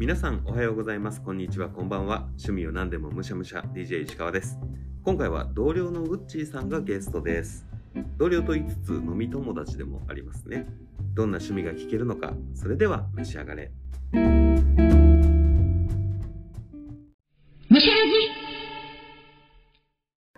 [0.00, 1.20] 皆さんおはようございます。
[1.20, 1.68] こんにちは。
[1.68, 2.20] こんばんは。
[2.38, 3.60] 趣味を何でもむしゃむしゃ。
[3.74, 4.58] DJ 石川です。
[5.04, 7.66] 今回は同僚のウッチーさんがゲストです。
[8.16, 10.64] 同僚と言いつつ飲み友達でもありますね。
[11.12, 12.32] どんな趣味が聞けるのか。
[12.54, 13.72] それでは召し上がれ。
[14.12, 14.18] む
[17.78, 18.00] しゃら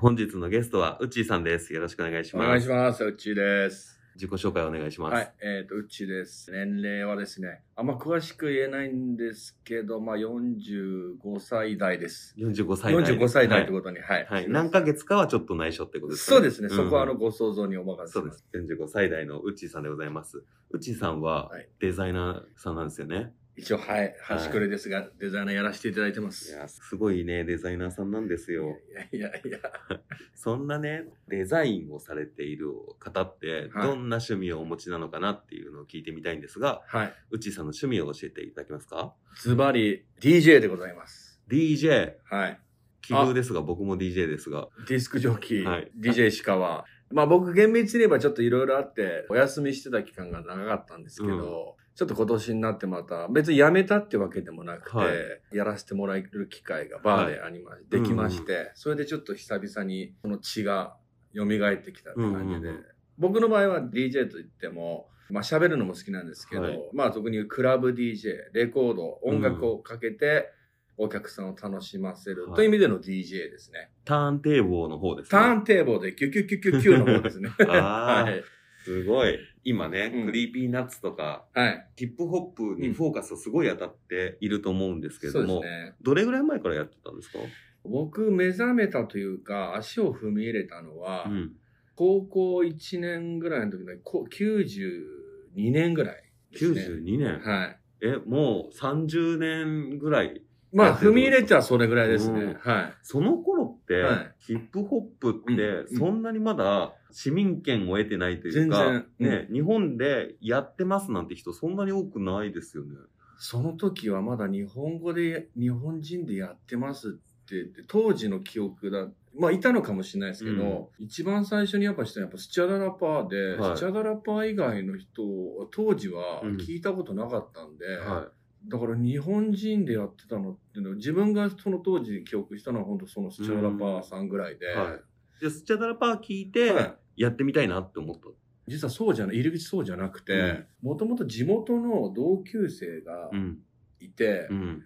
[0.01, 1.73] 本日のゲストはウッチーさんです。
[1.73, 2.47] よろしくお願いします。
[2.47, 3.05] お願いします。
[3.05, 4.02] うっちーです。
[4.15, 5.33] 自己紹介お願いします、はい。
[5.41, 6.51] えっ、と、うっちーです。
[6.51, 12.35] 年齢はですね、あんま詳しく言えないんですけど、まあ、45歳代です。
[12.39, 14.27] 45歳代45歳代はいってことに、はい。
[14.27, 16.69] はい、何ヶ月かはちょっと内緒ってことですかそうですね。
[16.69, 18.13] んそこはあの、ご想像にお任せ。
[18.13, 18.59] そうですす。
[18.59, 20.45] 45歳代のウッチーさんでございます。
[20.71, 23.33] ウッチーさんははいデザイナーさんなんですよね。
[23.57, 24.15] 一応、はい。
[24.23, 26.53] 端くれですが、デザイナーやらせていただいてまいす。
[26.53, 28.79] や、すごいね、デザイナーさんなんですよ。
[29.13, 29.59] いやいやいや。
[30.35, 37.15] そんなね、デザインをされている方って、はいどんな趣味をお持ちなのかなっていうのを聞いてみたいんですが、はい。
[37.31, 39.15] ウッチーさんの趣味を教えていただけますか？
[39.37, 41.41] ズバリ、DJ でございます。
[41.49, 42.15] ?DJ。
[42.25, 42.61] はい。
[43.03, 44.69] 奇遇ですが、僕も DJ ですが。
[44.89, 46.87] ディスクジョッキー、はい DJ 石川。
[47.11, 60.97] まあ僕厳密に言えばちょっといろいろあって、お休みしてた期間が長かったんですけど、ちょっと今年になってまた、別に辞めたってわけでもなくて、はいやらせてもらえる機会がバーでありま、できまして、それでちょっと久々にこの血が
[61.35, 61.49] 蘇っ
[61.83, 62.85] てきたって感じで、うんうんうん
[63.19, 70.51] 僕の場合は DJ といっても、まあ喋るのも好きなんですけど、はいまあ特にクラブ DJ、レコード、音楽をかけて、
[70.97, 73.91] お客さんを楽しませるはいという意味での DJ ですね。
[74.05, 75.31] ターンテーブルの方ですね。
[75.31, 77.51] ターンテーブルでキュキュキュキュキュの方ですね。
[77.69, 78.43] はい。
[78.85, 79.39] すごい。
[79.65, 81.89] 今ね、うん Creepy Nuts とか、はい。
[81.97, 85.95] ヒップホップにフォーカスすごい当たっていると思うんですけれども、ですね。
[86.03, 87.39] どれぐらい前からやってたんですか？
[87.85, 91.53] 僕、目覚めたというか、足を踏み入れたのは、うん。
[91.95, 96.23] 高校1年ぐらいの時のこ92年ぐらいね。
[96.55, 97.79] 92年、はい。
[98.01, 100.43] え、もう30年ぐらい。
[100.73, 102.41] まあ、踏み入れてはそれぐらいですね。
[102.41, 102.55] うん。
[102.55, 102.95] はい。
[103.03, 104.35] その頃って、はい。
[104.39, 109.31] ヒップホップってうんそんなにまだ市民権を得てないというか、全然うん。
[109.31, 112.97] ね、日本でやってますなんて人そんなに多くないですよね。
[113.39, 117.13] その時はまだ日本語で、日本人でやってますっ
[117.45, 123.77] て当時の記憶だ、まあいたのかもしれないですけど、一番最初にやっぱしたのはやっぱスチャダラパーで、はい。
[123.77, 126.57] スチャダラパー以外の人を当時はうん。
[126.57, 128.29] 聞いたことなかったんで、は
[128.69, 134.77] だから日本人でやってたのっていうのは自分がその当時記憶したのは本当そのスチャダラパーさんぐらいで、い。
[134.77, 135.41] はい。
[135.41, 138.29] で、スチャダラパー聞いて、はいやってみたいなって思った。
[138.67, 143.59] 実はそうじゃない、入り口そうじゃなくて、もともと地元の同級生がうん。
[144.01, 144.83] いて、うん。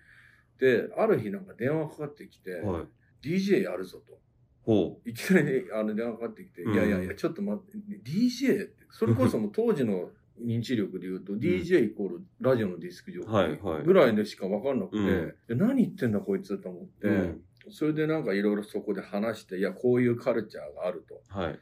[0.59, 2.85] で、ある日なんか電話かかってきて、はい。
[3.23, 4.19] DJ やるぞと。
[4.63, 10.11] ほいきなりあの電話かかってきて、うんいやいやいや、ちょっと待って、DJ って、それこそもう当時の
[10.45, 21.17] 認知力で言うと、DJ イコールラジオのディスクジョッキはいはいーぐらいでしか分かんなくて、うんで何言ってんだこいつと思って、うんそれでなんかいろいろそこで話して、いや、こういうカルチャーがあると。
[21.35, 21.39] う。
[21.39, 21.59] はい。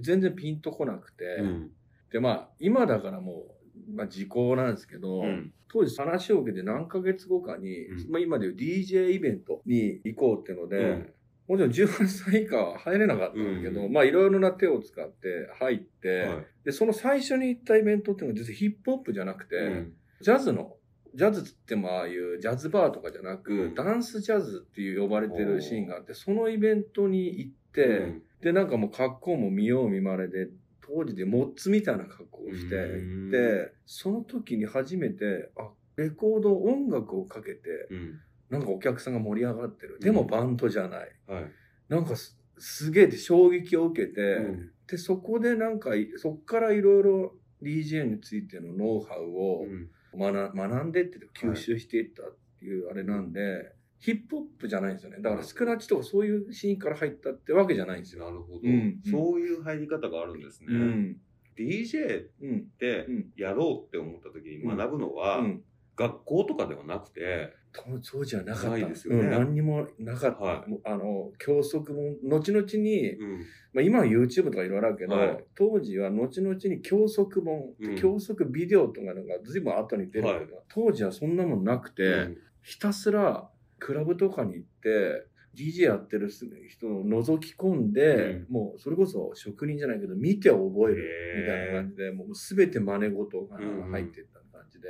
[0.00, 1.70] 全然ピンとこなくて、うん。
[2.12, 3.46] で、まあ、今だからも
[3.90, 11.12] う、まあ、時効なんですけど、うん当時話を受けて何ヶ月後かに、うんまあ、今でいう DJ イベントに行こうっていうので、うん
[11.52, 13.92] もちろん18歳以下は入れなかったんだけど、うん。
[13.92, 16.46] まあいろいろな手を使って入って、はい。
[16.64, 19.92] で、その最初に行ったイベントっていうのは実はヒップホップじゃなくて、うん
[20.22, 20.76] ジャズの、
[21.14, 23.74] ジャズってもああいうジャズバーとかじゃなく、うん。
[23.74, 28.22] ダンスジャズっていう呼ばれてるシーンがあって、そのイベントに行って、うん。
[28.40, 30.48] で、なんかもう格好も見よう見まねで、
[30.80, 33.24] 当時でモッツみたいな格好をしてうん。
[33.26, 37.60] 行って、その時に初めて、あ、レコード音楽をかけて、
[37.90, 38.20] うん。
[38.52, 39.98] なんかお客さんが盛り上がってる。
[39.98, 41.10] でもバンドじゃない。
[41.26, 41.50] はい。
[41.88, 55.22] なんかすすげえって衝撃を受けて、うんで、そこでなんかい、そっからいろいろ DJ についてのノウハウをうん学,、学んでって吸収していったっていうあれなんで、ヒップホップじゃないんですよね。
[55.22, 58.24] だからスクラッチとかそういうシーンから入ったってわけじゃないんですよ。
[58.26, 60.66] なるほど、うんそういう入り方があるんですね。
[60.68, 61.16] うん。
[61.56, 62.66] DJ っうん。
[62.78, 65.62] てうんやろうって思った時に学ぶのは、うん。
[66.02, 68.70] 学校とかではなくて、とそうじゃなかった。
[68.70, 69.20] ないですよね。
[69.20, 70.44] うん何にもなかった。
[70.44, 70.80] はい。
[70.84, 73.38] あの、教則も、後々に、うん。
[73.72, 75.44] まあ今は YouTube とかいろいろあるけど、はい。
[75.54, 77.96] 当時は後々に教則本、うん。
[77.96, 80.46] 教則ビデオとかのが随分後に出るけど、はい。
[80.68, 82.38] 当時はそんなもんなくて、うん。
[82.62, 94.88] ひたすらクラブとかに行って、DJ やってる人を覗き込んで、うもうそれこそ職人じゃないけど、見て覚えるみたいな感じで、もうすべて真似事がうん入っていった感じで。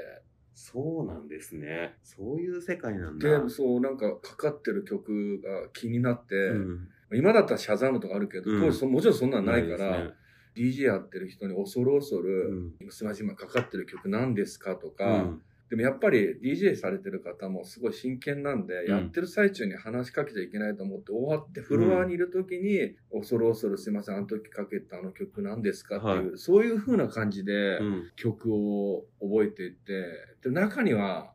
[0.55, 1.97] そうなんですね。
[2.03, 3.41] そういう世界なんだ。
[3.41, 6.89] で、そう、なんかかかってる曲が気になって、うん。
[7.15, 8.61] 今だったらシャザムとかあるけど、うん。
[8.61, 10.15] 当時そもちろんそんなんないから、ですね。
[10.55, 12.91] DJ やってる人に恐る恐る、うん。
[12.91, 18.91] すみません、今かかってる曲何ですかとか、うんでもやっぱり DJ されてる方もすごい真剣なんで、うん。
[18.91, 25.97] やってる最中に話しかけちゃいけないと思って終わってフロアにいる時に、恐る恐るすいません、あの時かけたあの曲何ですか？
[25.97, 28.11] っていう、はそういう風な感じでうん。
[28.17, 30.05] 曲を覚えていって、
[30.43, 31.33] で、中には、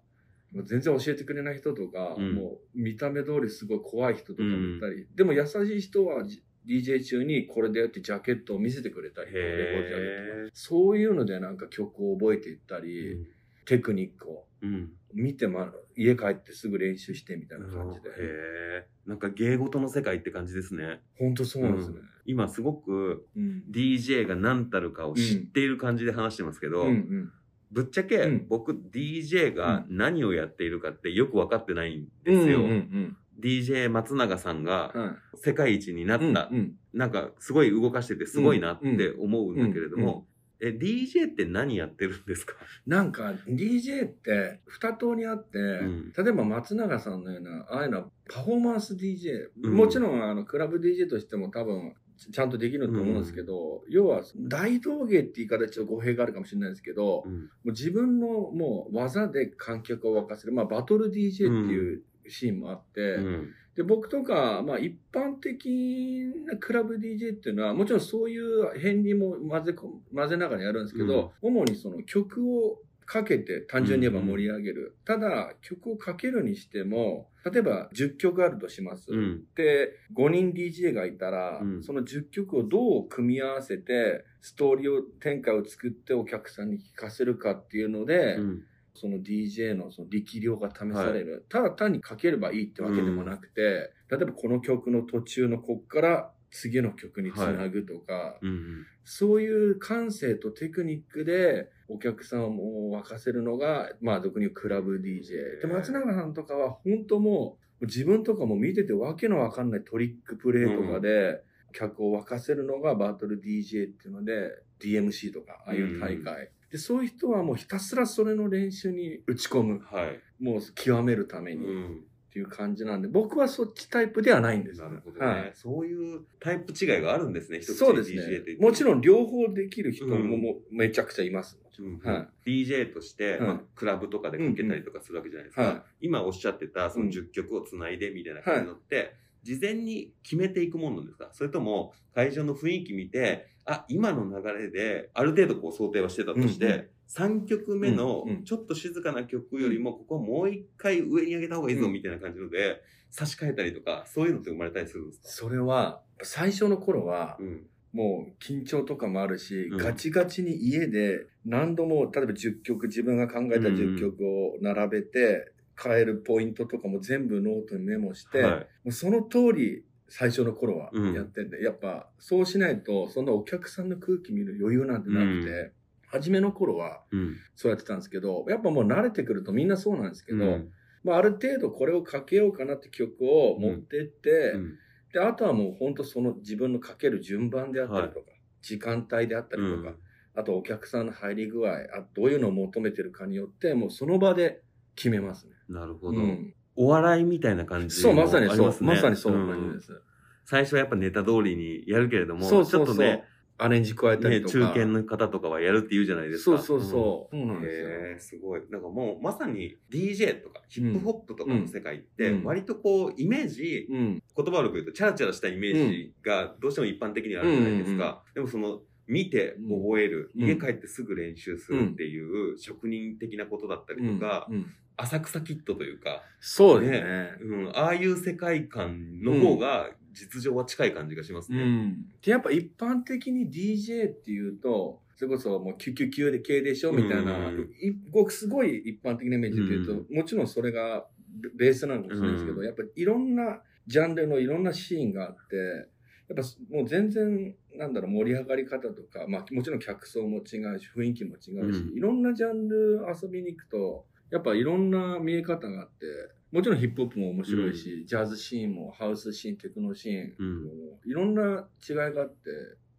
[0.66, 2.36] 全然教えてくれない人とか、うん。
[2.36, 13.37] もう見た目通りすごい怖い人とかもいたり、でも優しい人はじ DJ 中にこれでやってジャケットを見せてくれたり、レコードジャケットへそういうのでなんか曲を覚えていったり、ー
[13.68, 14.90] テクニックをうん。
[15.14, 18.10] 見てま、家帰ってすぐ練習してみたいな感じで。
[18.10, 18.88] へえ。
[19.06, 21.02] なんか芸事の世界って感じですね。
[21.18, 21.98] 本当そうなんですね。
[22.26, 23.64] 今すごくうん。
[23.70, 27.32] DJ が何たるかを知っている感じで話してますけど、うんうん。
[27.72, 32.62] ぶっちゃけ、うん僕 DJ が何をやっているかってよく分かってないんですよ。
[32.62, 33.18] うんうん。
[33.40, 36.30] DJ 松永さんがは世界一になった、い。
[36.30, 36.76] うんうん。
[36.94, 40.26] なんかすごい動かしててすごいなって思うんだけれども、
[40.60, 42.56] え、DJ って何やってるんですか？
[42.86, 46.12] なんか DJ って二通りあって、ん。
[46.18, 49.74] 例えば松永さんのような、ああいうのはパフォーマンス DJ、うん。
[49.76, 57.34] もちろんあのクラブ DJ としても多分ちちゃんとできると思うんですけど、要は大道芸って言い方ちょっと語弊があるかもしれないですけど、もうん。
[57.66, 74.98] う自分のもう技で観客を沸かせる、まあバトル DJ っていうシーンもあって、うんで、僕とか、まあ一般的なクラブ DJ っていうのは、もちろんそういう片鱗も混ぜこ、混ぜながらやるんですけど、主にその曲をかけて単純に言えば盛り上げる。
[75.06, 79.12] ただ、曲をかけるにしても、例えば10曲あるとします。
[79.12, 88.64] うんで、5人 DJ がいたら、うんその10曲をどう組み合わせて、ストーリーを、展開を作ってお客さんに聴かせるかっていうので、うん
[89.00, 91.46] その DJ のその力量が試される。
[91.50, 105.62] ただ単にかければいいってわけでもなくて、例えばこの曲の途中のこっから次の曲につなぐとか、うんそういう感性とテクニックでお客さんを沸かせるのが、まあ俗に言うクラブ DJ。
[105.62, 111.42] で、松永さんとかは本当もう自分とかも見ててわけのわかんないトリックプレイとかで、
[111.78, 116.50] 客を沸かせるのがバトル DJ っていうので、DMC とか、ああいう大会。
[116.72, 119.80] で、そういう人はもうひたすらそれの練習に打ち込む。
[119.86, 120.20] はい。
[120.44, 122.04] もう極めるためうにっん。
[122.32, 124.82] ていう感じなんで、僕はそっちタイプではないんです。
[124.82, 125.52] なるほどね、はい。
[125.56, 128.58] そういうタイプ違いがあるんですね、一口そうですね。
[128.60, 131.58] もちろん両方できる人もうんもうめちゃくちゃいます。
[131.80, 135.62] うんは DJ として、はいまあ、クラブとかでかけたりとかするわけじゃないですか。
[135.62, 139.16] は今おっしゃってたそのうん10曲をつないでみたいな感じのって、
[139.48, 141.30] 事前に決めていくもんなんですか？
[141.34, 146.90] それとも会場の雰囲気見て、あ、今の流れである程度こう想定はしてたとして、うんうん。
[147.08, 151.94] 3曲目のちょっと静かな曲よりも、ここはもう一回上に上げた方がいいぞうん。
[151.94, 155.30] みたいな感じので、差し替えたりとか、そういうのって生まれたりするんですか？
[155.30, 157.70] それは、最初の頃はう、ん。
[157.94, 159.78] もう緊張とかもあるし、うん。
[159.78, 168.60] ガチガチに家で何度も、例えば10曲、自分が考えた10曲を並べて、変えるポイントとかも全部ノートにメモして、はい。
[168.60, 171.14] もうその通り最初の頃はうん。
[171.14, 175.74] やってんで、やっぱそうしないと、そんなお客さんの空気見る余裕なんてなくて、う
[176.08, 177.36] 初めの頃はうん。
[177.56, 180.72] そうやってたんですけど、やっぱもう慣れてくるとみんなそうなんですけど、うん。
[181.04, 184.78] まあある程度これをかけようかなって曲を持ってって、うん。
[185.14, 188.26] で、あとはもう本当その自分のかける順番であったりとか、
[188.62, 189.96] 時間帯であったりとか、
[190.36, 194.62] あとお客さんの入り具合、あどういうのを求めてるかによって、もうその場で
[194.98, 195.54] 決めますね。
[195.70, 196.18] なるほど。
[196.18, 200.02] うん、お笑いみたいな感じそう、まさにそう、まさにそういう感じです。
[200.44, 202.86] 最初はやっぱネタ通りにやるけれども、そうそうそう。
[202.88, 203.24] ちょっとね、
[203.60, 204.54] アレンジ加えたねりとか。
[204.54, 206.58] 中堅の方とかはやるって言うじゃないですか。
[206.60, 207.36] そうそうそう。
[207.36, 207.90] そうなんですよ。
[207.90, 208.62] へえすごい。
[208.70, 214.24] なんかもうまさに DJ とかヒップホップとかの世界ってうん割とこうイメージ、うん。
[214.36, 218.24] 言葉悪く言うとチャラチャラしたイメージがどうしても一般的にはあるじゃないですか。
[218.34, 220.48] でもその見て覚える、うん。
[220.48, 224.56] 家帰ってすぐ練習するっていう職人的なことだったりとか、うん。
[224.56, 224.66] うん。
[224.98, 227.30] 浅草キットというか、そうですね。
[227.42, 231.62] うん、ああいう世界観の方が実情は近い感じがしますね。
[231.62, 232.06] うん。
[232.22, 237.60] で、やっぱ一般的に DJ っていうと、それこそもうキュキュキュで系でしょみたいな、うん。
[237.80, 242.66] い僕すごい一般的なイメージで言うと、もちろんそれがベベースなのかもしれないですけど、うん。
[242.66, 245.90] やっぱりいろんなジャンルのいろんなシーンがあって、
[246.30, 250.44] やっぱもう全然、なんだろう、盛り上がり方とか、まあもちろん客層も違う
[250.80, 256.06] し、雰囲気も違うし、うんいろんなジャンル遊びに行くと、やっぱいろんな見え方があって、
[256.52, 260.68] もちろんヒップホップも面白いし、ジャズシーンもハウスシーン、テクノシーン、うん
[261.06, 262.50] いろんな違いがあって、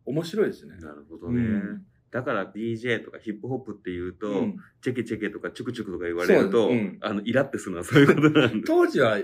[0.06, 0.76] 面白いですね。
[0.76, 1.42] なるほどね。
[1.42, 8.66] うんだから DJ とかヒップホップっていうと、うんチェケチェケとかチュクチュクとか言われると、そううんあの、イラってするのはそういうことなんだ。
[8.66, 9.18] 当時は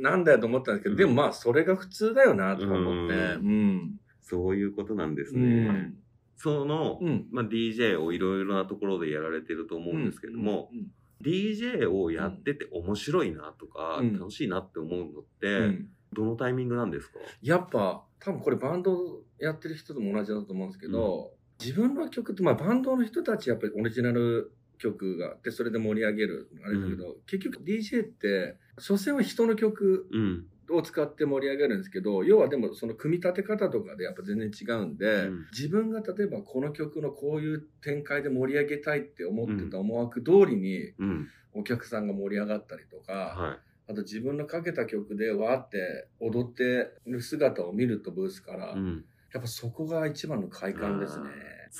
[0.00, 3.14] なんだよと思ったんですけど、うんでもまあそれが普通だよなとか思って。
[3.14, 4.00] ううん。
[4.20, 5.64] そういうことなんですうね。
[5.68, 5.94] ん。
[6.36, 7.26] その、うん。
[7.32, 10.86] まあ、DJ をいろいろなところでやられてると思うんですけども、うん、
[11.22, 17.18] DJ をやってて面白いなとか、うん楽しいなって思うのって、うんどのタイミングなんですか？
[17.40, 30.46] やっぱ、多分これバンドやってる人とも同じだと思うんですけど、自分の曲って、まあバンドの人たちやっぱりオリジナル曲があって、それで盛り上げる、あれだけど、結局 DJ って、所詮は人の曲うん。
[30.70, 41.28] を使って盛り上げるんですけど、要はでもその組み立て方とかでやっぱ全然違うんで、うん自分が例えばこの曲のこういう展開で盛り上げたいって思ってた思惑通りにうん。
[41.54, 48.76] お客さんが盛り上がったりとか、はあと自分のかけた曲でわーって踊ってる姿を見るとブースから、い。
[48.76, 49.04] うん。
[49.32, 51.26] やっぱそこが一番の快感ですね。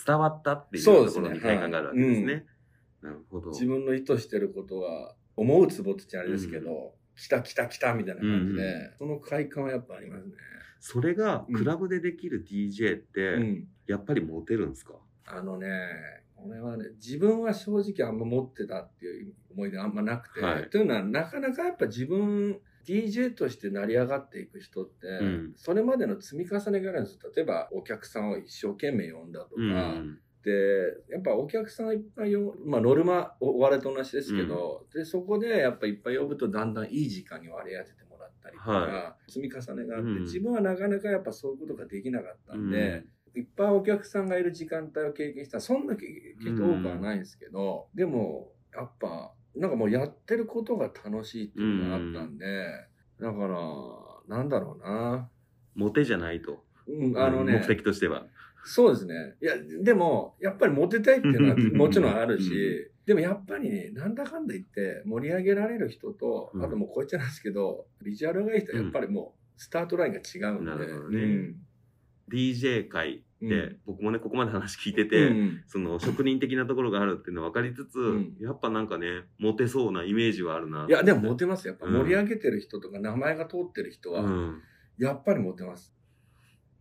[0.06, 2.32] 伝わったっていうとそうですねころに快感があるわけですね。
[2.32, 2.46] はい
[3.02, 3.50] なるほど。
[3.50, 10.32] 自分の意図してることは思うツボって言っちゃあれですけど、来た来た来たみたいな感じで、うんその快感はやっぱありますね。
[10.78, 13.68] それがうんクラブでできる DJ って、うん。
[13.88, 14.94] やっぱりモテるんですか？
[15.26, 15.66] あのね、
[16.36, 25.52] これはね、自分は正直あんま持ってたっていう思い出あんまなくて、はいというのはなかなかやっぱ自分、DJ として成り上がっていく人って、ん。
[25.56, 27.30] それまでの積み重ねがあるんですよ。
[27.34, 30.18] 例えばお客さんを一生懸命呼んだとか、うん。
[30.42, 30.50] で、
[31.10, 40.22] やっぱお客さんいっぱい呼まあノルマ、おお笑いと同じですけど、で、そこでやっぱいっぱい呼ぶとだんだんいい時間に割り当ててもらったりとか、は積み重ねがあって、うん。
[40.22, 43.40] 自分はなかなかやっぱそういうことができなかったんで、うん。
[43.40, 46.06] いっぱいお客さんがいる時間帯を経験したら、そんなけ
[46.40, 52.46] 人多くはないんですけど、でも、やっぱ、なんかもうやってることが楽しいっていうのがあったんで、
[53.20, 53.46] だか
[54.28, 55.28] ら、なんだろうな。
[55.74, 56.64] モテじゃないと。
[56.88, 58.26] うん、あのね、目的としては。
[58.64, 59.34] そうですね。
[59.42, 70.70] いや、でも、やっぱりモテたいっていうのはもちろんあるうんし、でもやっぱりね、なんだかんだ言って盛り上げられる人と、うんあともうこう言っちゃなんですけど、ビジュアルがいい人はやっぱりもう、スタートラインが違うんで。
[70.70, 71.56] なるほどねうん
[72.30, 80.86] DJ 界って、うん僕もね、ここまで話聞いてて、うんその職人的なところがあるっていうのは分かりつつ、うんやっぱなんかね、モテそうなイメージはあるな。
[80.88, 81.66] いや、でもモテます。
[81.66, 84.62] やっぱうん盛り上げてる人とか名前が通ってる人は、うん。
[84.98, 85.94] やっぱりモテます。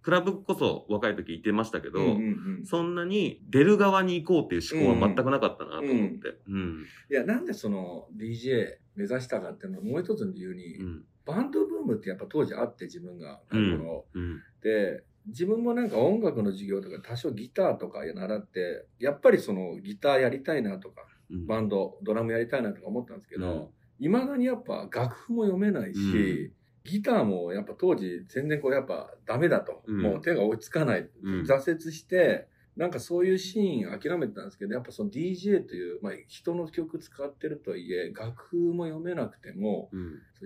[0.01, 2.17] クラブこそ若い時言ってましたけど、うんうんう
[2.62, 6.38] んそんなに出る側に行こうっていう思考は全くなかったなと思って。
[6.48, 6.86] うん。
[7.10, 11.05] いや、なんでその DJ 目指したかっていうのはもう一つの理由に、うん。
[11.25, 14.41] バンドブームってやっぱ当時あって自分が、うん。
[14.62, 21.47] で、自分もなんか音楽の授業とか多少ギターとか習って、やっぱりそのギターやりたいなとか、うん。
[21.47, 26.51] バンド、ドラムやりたいなとか思ったんですけうんど、未だにやっぱ楽譜も読めないし、
[26.83, 29.83] ギターもやっぱ当時全然これやっぱダメだと。
[29.85, 31.09] うんもう手が追いつかない。
[31.23, 39.89] うん挫折して、なんかそういうシーン諦めてたんですけど、やっぱその DJ という、まあ人の曲使ってるとはいえ、楽譜も読めなくても、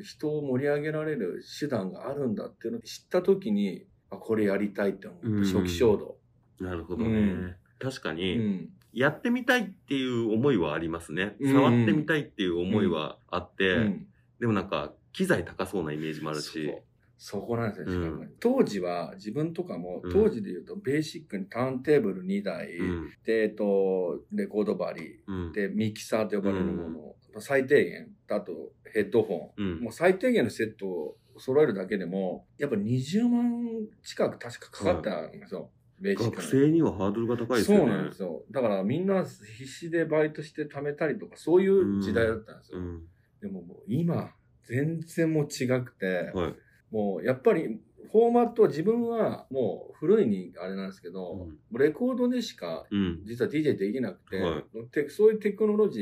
[0.03, 5.30] 人を盛り上げられる手段があるんだっていうのを知った時に、あ、これやりたいって思う。
[5.30, 6.18] うん初期衝動。
[6.60, 7.10] なるほどね。
[7.10, 8.70] うんう確かに、ん。
[8.94, 11.36] やってみたいっていう思いはありますね。
[11.40, 14.08] うん触ってみたいっていう思いはあって、うん
[14.40, 16.84] でもなんか、機材高そうなイメージもあるそしう。
[17.17, 23.10] そこなんですよ、うん当時は自分とかもうん、当時で言うとベーシックにターンテーブル2台、うん。
[23.24, 25.51] で、えっと、レコード針、うん。
[25.53, 37.84] で、ミキサーと呼ばれるもの、最低限、あとヘッドホン、うんもう最低限のセットを揃えるだけでも、やっぱ20万近く確かかかったんですよ、ベーシック学に生にはハードルが高いですよね。
[37.86, 38.43] そうなんですよ。
[38.51, 42.79] だからみんな必死でバイトして貯めたりとか、そういう時代だったんですよ。
[42.79, 43.03] うん。
[43.41, 46.55] でももう今、全然もう違くて、はい。
[46.96, 47.78] もうやっぱり
[48.10, 53.20] フォーマットは自分はもう古いにあれなんですけど、レコードでしかうん。
[53.25, 54.62] 実は DJ できなくて、は
[54.94, 56.00] てそういうテクノロジ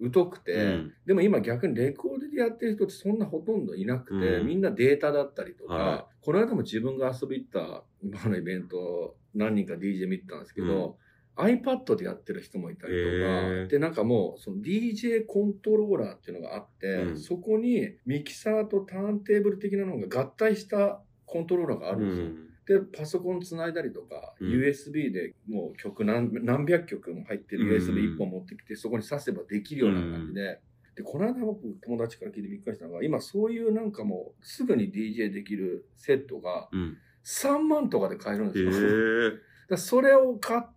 [0.00, 0.92] ー疎くて、うん。
[1.04, 4.46] でも今逆にレコードでやってる人ってそんなほとんどいなくて、うん。
[4.46, 10.98] みんなデータだったりとか、はこの間も自分が遊び行った今のイベント何人か DJ 見てたんですけど、
[11.36, 22.26] iPad でやってる人もいたりとか、で、なんかもう、その DJ コントローラーっていうのがあって、うんそこにミキサーとターンテーブル的なのが合体したコントローラーがあうるんですよ。
[22.26, 22.46] ん。
[22.88, 30.60] で、パソコンつないだりとか、うん USB でもう曲何何百曲も入ってるうん USB1 本持ってきて、そこに挿せばできるような感じで、
[30.96, 36.96] で、この間僕友達から聞いてびっくりしたのが、今そういうなんかもうすぐに DJ できるセットがうん。
[37.24, 38.70] 3万とかで買えるんへですよ。
[39.28, 39.70] だかえ。
[39.70, 40.75] らそれを買って、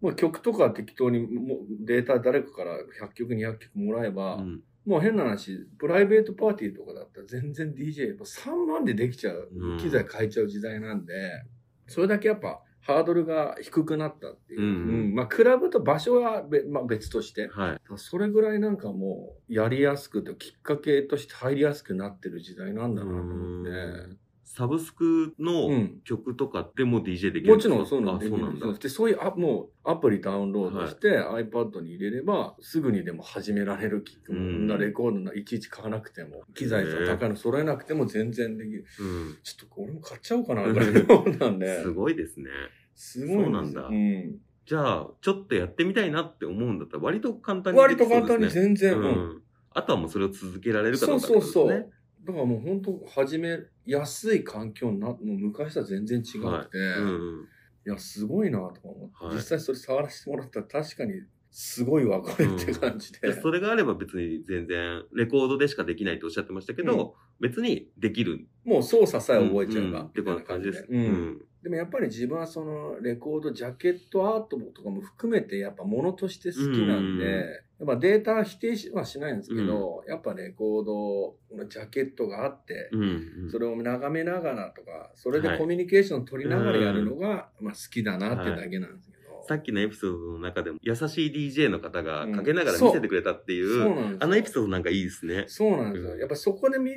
[0.00, 4.60] もう曲とか適当にもうデータ誰かから100曲200曲もらえば、うん。
[4.84, 11.44] もう変な話、プライベートパーティーとかだったら全然 DJ、3万でできちゃううん、機材変えちゃう時代なんで、
[11.86, 14.60] それだけやっぱハードルが低くなったっていう。
[14.60, 14.70] うんう
[15.10, 17.48] んまあ、クラブと場所はべ、まあ、別として。
[17.48, 17.80] はい。
[17.96, 24.18] それぐらいなんかもう、やりやすくて、きっかけとして入りやすくなってる時代なんだなと思ってうん。
[24.54, 26.00] サブスクうのん。
[26.04, 28.70] 曲とかでも DJ できるもちろんそうなんあ、そうなんだ。
[28.74, 38.84] で、そういうアもうアプリダウンロードして iPad に入れれば、すぐにでも始められるき、うんなレコードないちいち買わなくても、機材と高いの揃えなくても全然できる。
[39.00, 39.38] うん。
[39.42, 40.92] ちょっと俺も買っちゃおうかな、ぐらい
[41.40, 41.82] なんで。
[41.82, 42.50] すごいですね。
[42.94, 44.36] すごいそうなんだうん。
[44.66, 48.48] じゃあ、ちょっとやってみたいなって思うんだったら、割と簡単に割できそうですね。
[48.48, 49.06] と簡単に全然、ううん
[49.38, 49.42] ん。
[49.70, 51.64] あとはもうそれを続けられるかどそううかってそうそう。
[51.64, 51.92] ことですね。
[52.24, 57.48] だからもう本当始めやすい環境にな、もう昔とは全然違くて、うんうん。
[57.86, 61.14] いや、すごいなとか思って、はい実際それ触らせてもらったら確かに
[61.50, 63.28] すごいわ、これって感じで。
[63.28, 68.46] でそれがあれば別に全然、レコードでしかできないとおっしゃってましたけど、別にできる。
[68.64, 70.00] もう操作さえ覚えちゃえば。
[70.00, 70.86] うんってこんな感じです。
[70.88, 70.96] う。
[70.96, 71.42] うんん。
[71.62, 77.46] でもやっぱり自分はそのレコード、ジャケットアートとかも含めてやっぱ物として好きなんで、うん
[77.82, 83.50] やっぱデータ否定はしないんですけど、やっぱレコードのジャケットがあって、うんうん。
[83.50, 89.44] それを眺めながらとか、それではいコミュニケーションを取りながらやるのが、まあ好きだなっていうだけなんですけど。
[89.48, 95.46] さっきのエピソードの中でも、優しい DJ の方がうんかけながら見せてくれたっていう、そうなんあのエピソードなんかいいですね。
[95.48, 96.12] そうなんですよ。
[96.12, 96.92] うんやっぱそこで見、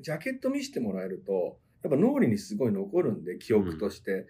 [0.00, 4.26] ジャケット見せてもらえると、やっぱ脳裏にすごい残るんで、記憶として。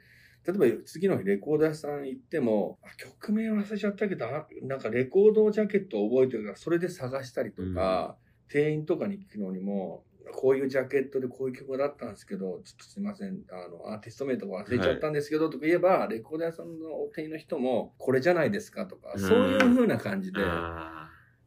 [0.47, 8.16] 例えば次の日レコード屋さん行っても、あ曲名忘れちゃったけど、あなんかレコードジャケットを覚えてるから、それで探したりとか、
[8.49, 19.20] 店員とかに聞くのにも、こういうジャケットでこういう曲だったんですけど、ちょっとすいません、あの、アーティスト名とか忘れちゃったんですけど、とか言えば、レコード屋さんの店員の人も、これじゃないですかとか、うん。
[19.20, 20.40] そういう風な感じで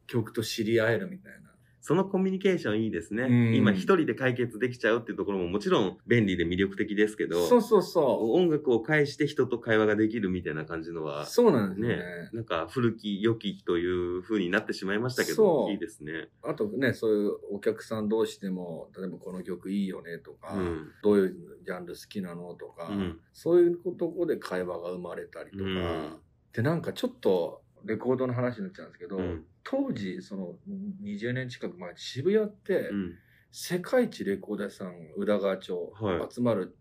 [0.06, 1.53] 曲と知り合えるみたいな。
[1.86, 3.24] そのコミュニケーションいいですね。
[3.24, 11.04] うん今一人で解決できちゃうっていうところももちろん便利で魅力的ですけど、そうそうそ音楽を介して人と会話ができるみたいな感じのう。
[11.04, 11.96] は、そうなんですよね。
[11.96, 16.30] ね、なんか古き良きという風になってしまいましたけそど、ういいですね。
[16.42, 21.36] あとね、そういうお客さん同士でも、例えばこの曲いいよねとか、うんどういう
[21.66, 26.16] ジャンル好きなのとか、うんそういうとこで会話が生まれたりとか、うん
[26.54, 30.54] で、なんかちょっとレコードの話になっちゃうんですけど、うん当時、その
[31.02, 33.14] 20年近く前、渋谷って、うん。
[33.56, 36.76] 世界一レコード屋さん、宇田川町、はい集まる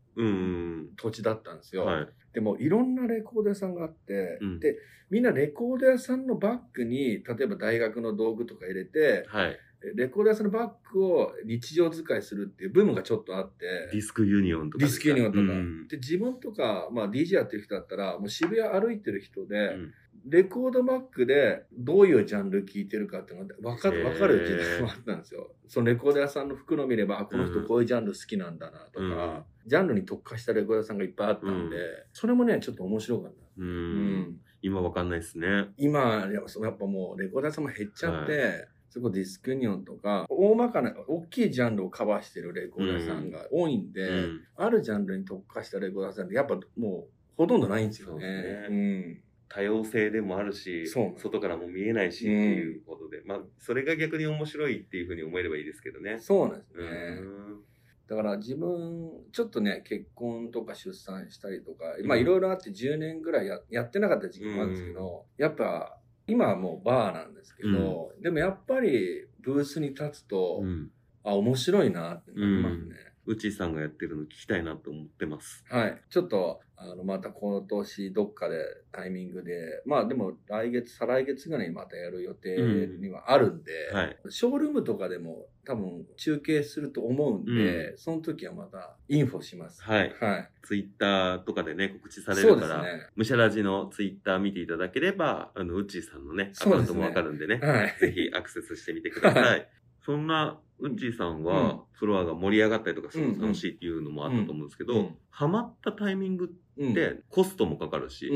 [0.95, 1.83] 土地だったんですよ。
[1.83, 1.89] うん。
[1.89, 2.07] はい。
[2.33, 4.77] でもいろんなレコード屋さんがあって、うんで、
[5.09, 9.59] みんなレコード屋さんのバッグに、例えば大学の道具とか入れて、はい。
[9.95, 15.41] レコード屋さんのバッグを日常使いするっていうブームがちょっとあって、ディスクユニオンとかディスクユニオンとか。
[15.41, 19.93] うんで、自分とか、まあ DJ やってる人だったら、もう渋谷歩いてる人で、うん
[20.25, 25.51] レコードバッグでどういうジャンル聴いてるかっていうのが分かる、分かる時代もあったんですよ。
[25.67, 33.37] そのレコード屋さんの袋見れば、あこの人うんこういうジャンル好きなんだなとか、うんジャンルに特化したレコード屋さんがいっぱいあったんで、うんそれもね、ちょっと面白かった。
[33.57, 33.63] う。
[33.63, 34.37] うんん。
[34.61, 35.67] 今わかんないですね。
[35.77, 48.25] 今、やっぱもうレコード屋さんも減っちゃって、そこディスクユニオンとか、大まかな、大きいジャンルをカバーしてるレコード屋さんが多いんで、うんあるジャンルに特化したレコード屋さんってやっぱもうほとんどないんですよね。
[48.27, 49.22] ですうん。
[49.53, 56.19] 多様性でもあるし外からも見えないし、うんっていうことで、まあ、それが逆に面白いっていうふうに思えればいいですけどね。
[56.19, 56.89] そうなんですうね。
[57.21, 57.59] ん。
[58.07, 70.89] だから自分、ちょっとね、結婚とか出産したりとか、うんまあいろいろあって10年ぐらいややってなかった時期もあるんですけど、やっぱ今はもうバーなんですけど、でもやっぱりブースに立つと、うん。
[71.23, 72.95] あ、面白いなってなりますね。
[73.25, 75.63] うちさんがやってるの聞きたいなと思ってます。
[75.69, 76.01] はい。
[76.09, 78.57] ちょっと、あの、また今年どっかで
[78.91, 82.57] タイミングで、まあでも来月、再来月ぐらいにまたやる予定
[82.99, 84.17] にはあるんで、はい。
[84.29, 89.81] ショールームとかでも多分中継すると思うんで、その時はまたインフォします。
[89.81, 90.13] はい。
[90.19, 90.49] はい。
[90.63, 92.83] ツイッターとかでね、告知されるから。
[93.15, 97.95] むしゃらじのツイッター見ていただければ、あの、うちさんのね、アカウントもわかるんでね、はい。
[97.99, 99.39] ぜひアクセスしてみてくださ。
[99.39, 99.69] はい
[100.05, 101.43] そんな、うっちーさんうん。
[101.43, 106.91] は、フロアが盛り上がったりとかするの楽しいっていうのもあったと思うんですけど、うんハマったタイミングうん。
[106.91, 108.29] ってコストもかかるし。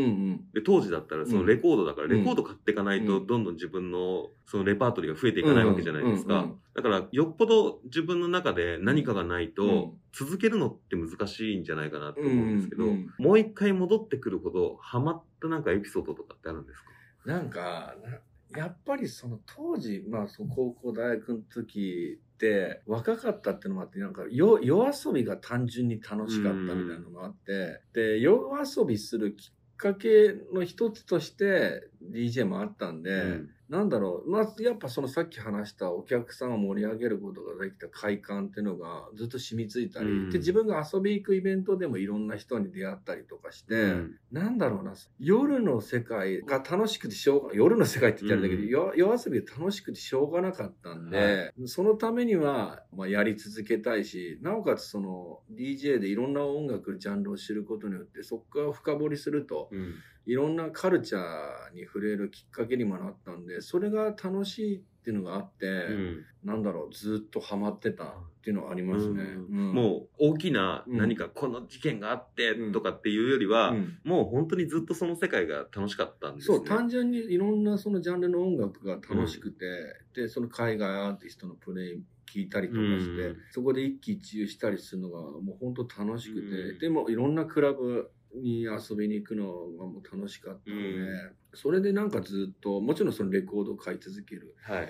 [0.54, 2.18] で当時だったらそのレコードだから、うん。
[2.18, 3.28] レコード買っていかないと、うん。
[3.28, 6.50] どんどん自分のそのレパートリーが増えていかないわけじゃないですか。
[6.74, 9.92] だから、よっぽど自分の中で何かがないと、うん。
[10.12, 12.86] 続けるのって難しいんじゃないかなと思うんですけど、
[13.20, 16.90] もう一回戻ってくるほど、ハマったなんかエピソードとかってあるんですか？
[17.26, 18.18] なんか、な
[18.56, 33.50] やっぱりその当時、まあその高校大学の時って若かったっていうのもあって、なんかよ夜遊びが単純に楽しかったみたいなのもあって、で、夜遊びするきっかけの一つとして DJ もあったんで、うん。
[33.70, 40.30] なんだろう、まあ、やっぱそのさっき話したお客さんを盛り上げることができた快感っていうのがずっと染みついたり、うん。
[40.30, 44.20] で、自分が遊び行くイベントでもいろんな人に出会ったりとかして、うん。
[44.32, 48.70] なんだろうな、夜の世界が楽しくてしょうが、夜の世界って言ったらあれだけど、うん。
[48.70, 59.96] よ夜遊びが楽しくてしょうがなかったんで、そのためには、まあ、やり続けたいし、なおかつその DJ でいろんな音楽、ジャンルを知ることによって、そこから深掘りすると、うん
[60.28, 66.26] いろんなカルチャーに触れるきっかけにもなったんで、それが楽しいっていうのがあって、うん。
[66.44, 68.08] なんだろう、ずっとハマってたっ
[68.44, 69.24] ていうのはありますね。
[69.24, 69.74] うん。
[69.74, 74.00] もう大きなうん何かこの事件があってうんとかっていうよりは、うん。
[74.04, 76.58] もう本当にずっとその世界が楽しかったんですね。
[76.58, 79.66] そう、単純にいろんなそのジャンルの音楽が楽しくて、
[80.14, 83.38] で、その海外アーティストのプレイ聞いたりとかして、うん。
[83.52, 86.80] そこで一喜一憂したりするのがもう本当楽しくて、うん。
[86.80, 89.46] でもいろんなクラブに遊びに行くの
[89.78, 94.84] がもう楽しかったので、うんそれでなんかずっと、もちろんそのレコードを買い続けるはい。
[94.84, 94.88] っ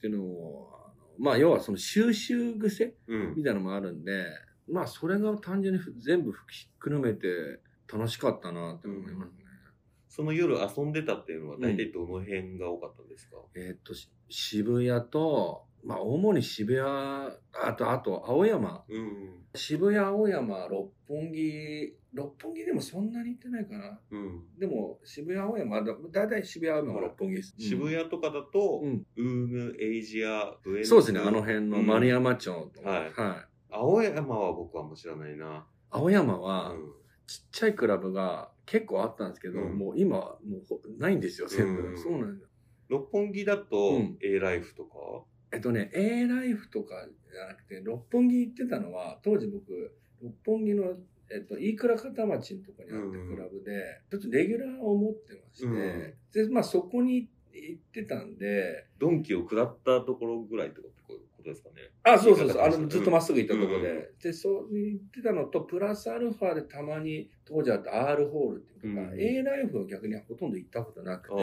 [0.00, 4.24] ていうのを、あのまあ要はその収集癖うんみたいなのもあるんで、
[4.68, 7.60] まあそれが単純に全部ひっくるめて
[7.92, 9.44] 楽しかったなって思いますね。
[10.08, 18.84] その夜遊んでたっていうのは大体どの辺が多かったんですか、えーっと、し渋谷と、まあ主に渋谷、あと、あと青山。
[18.88, 19.44] うん。
[19.54, 23.98] 渋谷、青山、六本木、六本木でもそんなに行ってないかな。
[24.10, 24.58] うん。
[24.58, 27.54] でも渋谷、青山、だだいたい渋谷、青山、六本木です。
[27.58, 33.48] 渋谷とかだと、うんウーム、エイジア、ブエそうですね、あの辺の丸山町とか、はいはい。
[33.70, 35.66] 青山は僕はもう知らないな。
[35.90, 36.78] 青山うは、ん。
[37.26, 39.78] ちっちゃいクラブが結構あったんですけど、うん。
[39.78, 41.82] もう今、もうほないんですよ、全部。
[41.82, 42.48] うんそうなんですよ。
[42.88, 44.18] 六本木だと、うん。
[44.22, 50.84] A ライフとか、えっとね、A ライフとかじゃなくて、六本木行ってたのは、当時僕、六本木の、
[51.30, 56.14] えっと、飯倉片町のとこにあったクラブで、ちょっとレギュラーを持ってまして、うん。
[56.48, 60.88] で、まあそこに行ってたんで、ドンキを下ったところぐらいってこ
[61.48, 61.76] とですかね。
[62.02, 71.38] あ、そうそうそう、あの、ずっとまっすぐ行ったとこで、うんで、そう言ってたのと、プラスアルファでたまに当時あった R ホールっていうか、うん A ライフは逆にほとんど行ったことなくて、あ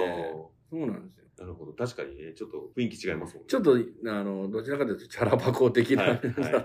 [0.69, 1.25] そうなんですよ。
[1.37, 1.73] あ、なるほど。
[1.73, 3.47] 確かにね、ちょっと雰囲気違いますもんね。
[3.47, 6.21] ちょっと、あの、どちらかというと、チャラ箱的なだっ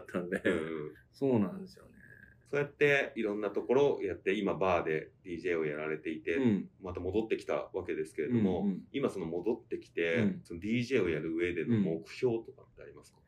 [0.06, 0.56] たんで、うんう
[0.90, 0.94] ん。
[1.12, 1.90] そうなんですよね。
[2.50, 6.68] そうやっていろんなところをやって、今バーで DJ をやられていて、うん。
[6.82, 8.80] また戻ってきたわけですけれども、うんうん。
[8.92, 10.40] 今その戻ってきて、うん。
[10.42, 13.18] その DJ をやる上での目標とかってありますか、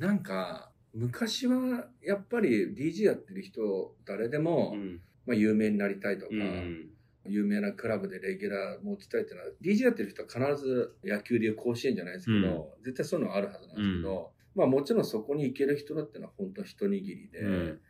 [0.00, 5.00] なんか、昔はやっぱり DJ やってる人、誰でも、うん。
[5.26, 6.86] まあ有名になりたいとか、うん
[7.26, 17.80] 有名なクラブでレギュラー持ちたいっていうのは、DJ やってる人は必ず野球でいう甲子園じゃないですけど、絶対そういうのあるはずなんですけど、まあもちろんそこに行ける人だっていうのは本当一握りで、うん。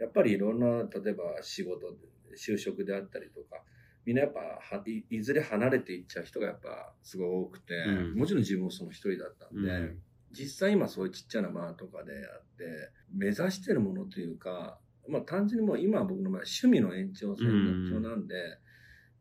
[0.00, 1.98] やっぱりいろんな、例えば仕事で、
[2.36, 3.62] 就職であったりとか、
[4.04, 8.18] みんなやっぱはい、いずれ離れていっちゃう人がやっぱすごい多くて、うん。
[8.18, 18.34] もちろん自分もその一人だったんで、うん実際今そういうちっちゃなバーとかでやって、目指してるものというか、まあ単純にもう今は僕の場合趣味の延長線の目標なんで、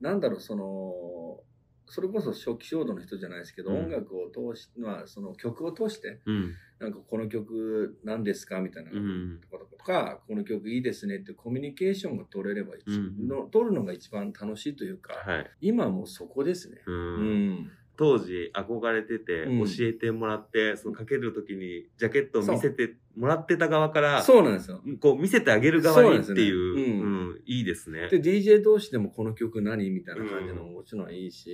[0.02, 1.43] なんだろう、その、
[1.91, 15.52] それこそ初期衝動の人じゃないですけど、うん音楽を通し、まあその曲を通して、うんなんかこの曲何ですかみたいなうんとことか、この曲いいですねってコミュニケーションが取れれば一、うんの取るのが一番楽しいというか、はい。
[15.62, 16.78] 今はもうそこですね。
[16.86, 17.72] ううんん。
[18.00, 19.66] 当時憧れてて、うん。
[19.66, 24.82] 教えてもらって、そのかけるときにジャケットを見せてもらってた側から、そうなんですよ。
[25.02, 26.98] こう見せてあげる側にっていう、そうですね。
[26.98, 27.02] うん。
[27.02, 28.08] うんいいですね。
[28.08, 31.54] で、DJ 同士でもこの曲何みたいな感じのうんももちろんいいし、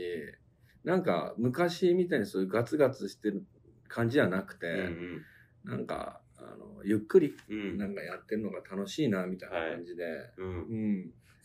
[0.84, 3.44] なんか昔みたいにそういうガツガツしてる
[3.88, 5.22] 感じじゃなくて、うん。
[5.64, 6.22] なんか、
[6.54, 10.06] あの、ゆっくりなんかやってるのが楽しいなみたいな感じで。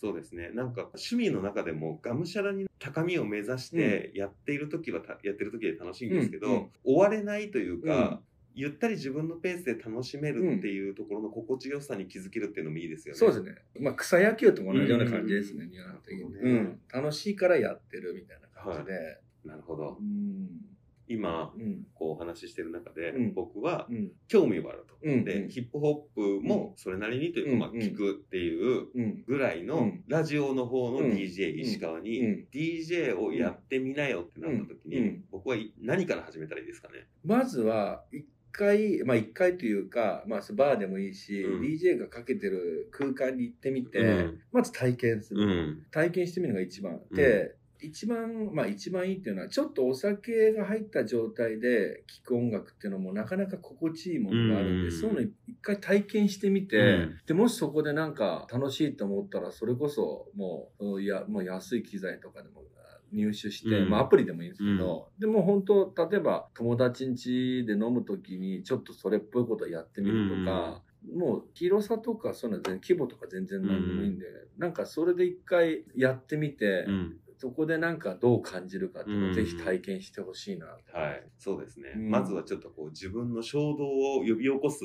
[0.01, 0.51] そうですね。
[0.55, 8.19] なんか趣味の中でもがむしゃらに高みを目指してやっている時はた、やってる時で楽しいんですけど、うんうん終われないというか、うん
[8.53, 13.19] ゆったり自分のペースで楽しめるっていうところの心地よさに気づけるっていうのもいいですよね。
[13.19, 13.55] そうですね。
[13.79, 16.35] まあ草野球と同じような感じですね、うん日本的に。
[16.35, 16.81] ねうん。
[16.93, 19.21] 楽しいからやってるみたいな感じで。
[19.45, 20.03] なるほどう。
[20.03, 20.70] ん。
[21.11, 21.87] 今、うん。
[21.94, 24.12] こうお話ししてる中で、うん僕はうん。
[24.29, 24.94] 興味はあると。
[25.03, 29.25] うんで、ヒップホップもそれなりにというか、うんまあ聞くっていううん。
[29.27, 37.07] ぐらいのうんラジオの方のうん DJ 石川に、うん DJ をやってみなよってなった時に、僕はい何から始めたらいいですかね？
[37.25, 45.42] まずは、一回、まあ一回というか、まあバーでもいいし、うん DJ がかけてる空間に行ってみて、うんまず体験する。
[45.42, 45.87] うん。
[45.90, 47.01] 体験してみるのが一番。
[47.12, 54.93] で、一番、まあ一番いいっていうのは、ちょっとお酒が入った状態で聴く音楽っていうのもなかなか心地いいものがあるんで、うん。
[54.93, 57.19] そういうの一回体験してみて、うん。
[57.27, 62.64] で、もしそこでなんか楽しいと思ったら、それこそもう、いや、もう安い機材とかでも、
[63.12, 63.90] 入手して、うん。
[63.90, 70.83] まあアプリでもいいんですけど、でも本当、例えば友達ん家で飲むときにちょっとそれっぽいことをやってみるとか、
[71.14, 74.27] もう広さとかそういうのは規模とか全然何でもいいんで、
[74.59, 77.16] なんかそれで一回やってみて、うん。
[77.40, 80.96] そこでなんかどう感じるかっていうのうんをぜひ体験してほしいなと。
[80.96, 81.22] はい。
[81.38, 81.92] そうですね。
[81.96, 84.81] うんまずはちょっとこう自分の衝動を呼び起こす。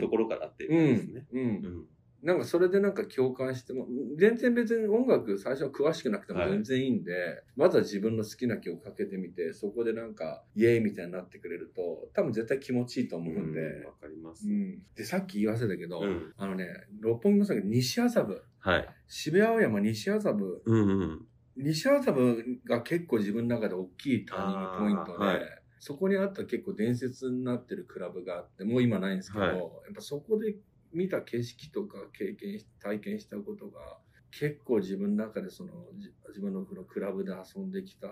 [0.00, 1.26] ところからっていううんことですね。
[1.32, 1.44] うんう。
[1.68, 1.86] ん。
[2.22, 14.52] なんかそれでなんか共感しても、全然別に音楽最初は詳しくなくてもはい全然いいんで、まずは自分の好きな曲かけてみて、そこでなんかイエーイみたいになってくれると、多分絶対気持ちいいと思うんで、うんわかりますう。
[14.52, 16.66] んで、さっき言わせたけど、うんあのね、
[17.00, 18.88] 六本木の先西麻布、はい。
[19.08, 21.26] 渋谷青山西麻布、うんうん。
[21.56, 25.40] 西麻布が結構自分の中で大きいターニングポイントで、はい
[25.82, 30.56] そこにあった結構伝説になってるクラブがあって、もう今ないんですけど、はいやっぱそこで
[30.92, 33.96] 見た景色とか経験し、体験したことが、
[34.30, 38.08] 結構自分の中でその、じ自分のこのクラブで遊んできた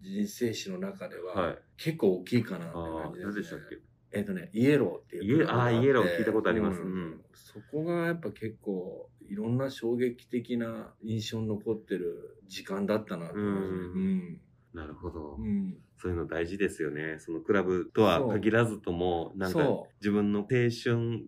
[0.00, 1.58] 人生史の中では、はい。
[1.76, 3.24] 結構大きいかなってああ、感じです、ね。
[3.26, 4.18] 何でしたっけ？
[4.18, 5.46] えっ、とね、イエローっていう。
[5.48, 14.02] あーイエロー聞いたことありますうんうんそこがやっぱ結構、いろんな衝撃的な印象に残ってる時間だったなって思いますね。
[14.02, 14.40] うん
[14.74, 15.36] なるほど。
[15.38, 15.44] うん。
[15.44, 17.20] うんそういうの大事ですよね。
[17.20, 20.70] そのクラブとは限らずとも、なんかそ自分の青春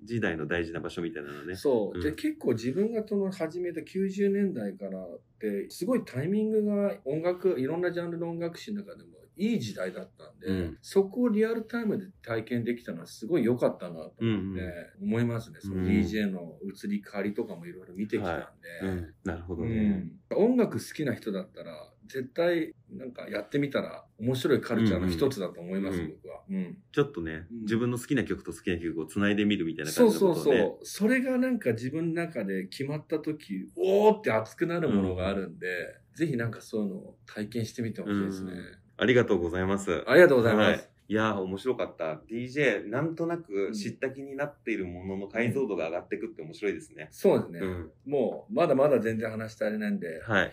[0.02, 1.54] 時代の大事な場所みたいなのね。
[1.54, 2.02] そう。
[2.02, 14.62] で、うん結構自分がその始めた90年代からって、すごいタイミングが音楽、いろんなジャンルの音楽史の中でもいい時代だったんで、うんそこをリアルタイムで体験できたのはすごい良かったなと思って、
[15.00, 15.58] 思いますね。
[15.60, 19.14] そのうん DJ の移り変わりとかもいろいろ見てきたんで、うん。
[19.24, 19.88] なるほどうね。
[19.88, 26.42] ん音楽好きな人だったら、絶対なんかやってみたら面白いカルチャーの一つだと思います、うんうん僕は。
[26.50, 30.58] うんちょっとね、うん自分の好きな曲と好きな曲を繋いでみるみたいなそう感じのことをね。
[30.60, 30.86] そうそう。
[30.86, 35.66] それがなんか自分の中で決まった時、おーって熱くなるものがあるんで、
[36.14, 38.52] ぜひなんかそういうのを体験してみてほしいですね。
[38.96, 40.04] ありがとうございます。
[40.06, 40.70] ありがとうございます。
[40.70, 42.14] はいいやー、面白かった。
[42.30, 47.08] DJ、なんとなく知った気になっているものの解像度が上がっていくって面白いですね。
[47.10, 47.90] そうですね、うん。
[48.06, 50.52] もう、まだまだ全然話し足りないんで、はい。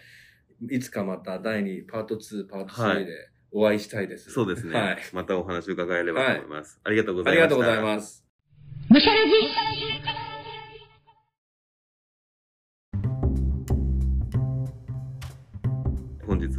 [0.69, 4.29] いつかまた第2、パート2、パート3はいでお会いしたいです。
[4.31, 4.77] そうですね。
[4.77, 4.97] はい。
[5.13, 6.81] またお話伺えればと思います。
[6.83, 7.55] ありがとうございました。
[7.55, 8.25] ありがとうございます。
[8.89, 10.00] むしゃらじ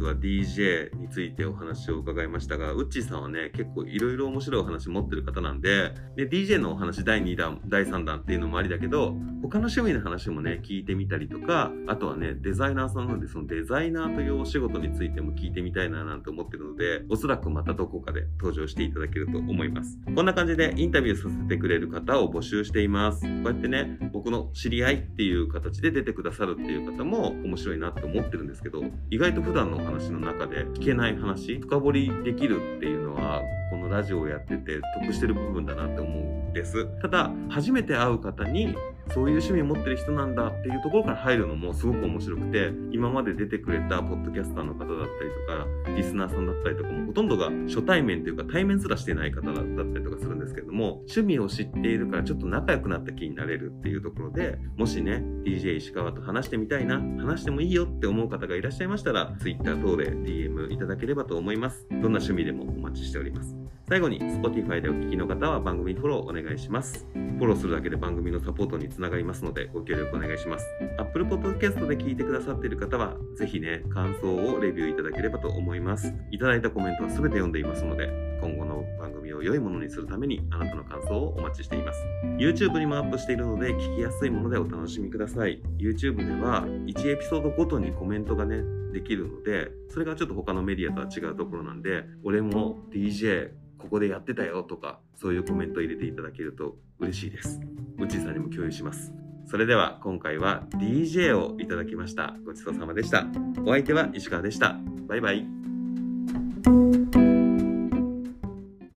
[0.03, 19.99] は DJ についてお話を伺いましたが、ウッチーさんはね、結構いろいろ面白いお話持ってる方なんで、で、DJ のお話第2弾、第3弾っていうのもありだけど、他の趣味の話もね、聞いてみたりとか、あとはね、デザイナーさんなので、そのデザイナーというお仕事についても聞いてみたいななんて思ってるので、おそらくまたどこかで登場していただけると思います。
[20.15, 23.21] こんな感じでインタビューさせてくれる方を募集しています。
[23.21, 36.87] こうやってね、僕の知り合いっていう形で出てくださるっていう方も面白いなって思ってるんですけど、意外と普段のお話話の中で聞けない話、深掘りできるっていうのは、このラジオをやってて得してる部分だなって思うです。
[37.01, 38.75] ただ、初めて会う方に、
[39.09, 61.85] そういう趣味を持ってる人なんだっていうところから入るのもすごく面白くて、今まで出てくれたポッドキャスターの方だったりとか、リスナーさんだったりとかも、ほとんどが初対面というか対面すらしてない方だったりとかするんですけども、趣味を知っているからちょっと仲良くなった気になれるっていうところで、もしね、DJ 石川と話してみたいな、話してもいいよって思う方がいらっしゃいましたら、Twitter 等で DM いただければと思います。
[61.89, 63.55] どんな趣味でもお待ちしております。
[63.93, 67.05] 最後に Spotify でお聞きの方は番組フォローお願いします。
[67.13, 70.65] フォローするだけで番組のサポートにつながりますのでご協力お願いします。
[70.97, 76.11] Apple Podcast で聞いてくださっている方はぜひね、感想をレビューいただければと思います。
[76.31, 78.09] いただいたコメントは全て読んでいますので、
[78.41, 82.03] 今後の番組を良いものにするためにあなたの感想をお待ちしています。
[82.39, 85.61] YouTube にもアップしているので聞きやすいものでお楽しみください。
[85.77, 93.51] YouTube では1エピソードごとにコメントがね、できるので、それがちょっと他のメディアとは違うところなんで、俺も DJ
[93.83, 97.59] ここでやってたよとか、そういうコメントを入れていただけると嬉しいです。
[97.99, 99.11] うちさんにも共有します。
[99.45, 102.33] それでは今回は DJ をいただきました。
[102.45, 103.27] ごちそうさまでした。
[103.65, 104.79] お相手は石川でした。
[105.09, 105.72] バイバイ。